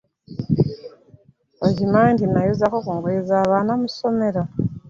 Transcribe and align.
Okimanyi 1.67 2.11
nti 2.13 2.25
nayozaako 2.27 2.77
ku 2.85 2.91
ngoye 2.97 3.19
z'abaana 3.27 3.73
ku 3.81 3.87
somero. 3.97 4.41